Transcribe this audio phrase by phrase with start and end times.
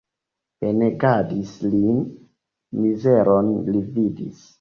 [0.61, 1.81] Penegadis li,
[2.79, 4.43] mizeron li vidis.